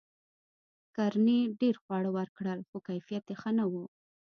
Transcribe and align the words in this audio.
کرنې 0.95 1.39
ډیر 1.59 1.75
خواړه 1.83 2.09
ورکړل؛ 2.17 2.59
خو 2.69 2.77
کیفیت 2.87 3.23
یې 3.29 3.35
ښه 3.41 3.51
نه 3.57 3.65
و. 3.71 3.73